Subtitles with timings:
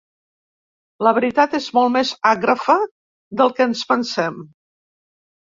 [1.07, 2.79] La veritat és molt més àgrafa
[3.43, 4.43] del que ens pensem.